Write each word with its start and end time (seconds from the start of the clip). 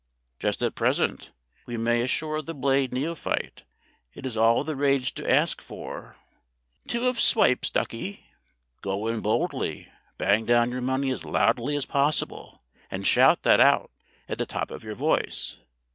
Just 0.39 0.63
at 0.63 0.73
present, 0.73 1.29
we 1.67 1.77
may 1.77 2.01
assure 2.01 2.41
the 2.41 2.55
Blade 2.55 2.91
neophyte, 2.91 3.61
it 4.15 4.25
is 4.25 4.35
all 4.35 4.63
the 4.63 4.75
rage 4.75 5.13
to 5.13 5.29
ask 5.31 5.61
for 5.61 6.15
"Two 6.87 7.05
of 7.07 7.19
swipes, 7.19 7.69
ducky." 7.69 8.25
Go 8.81 9.05
in 9.05 9.19
boldly, 9.21 9.89
bang 10.17 10.43
down 10.47 10.71
your 10.71 10.81
money 10.81 11.11
as 11.11 11.23
loudly 11.23 11.75
as 11.75 11.85
possible, 11.85 12.63
and 12.89 13.05
shout 13.05 13.43
that 13.43 13.59
out 13.61 13.91
at 14.27 14.39
the 14.39 14.47
top 14.47 14.71
of 14.71 14.83
your 14.83 14.95
voice. 14.95 15.59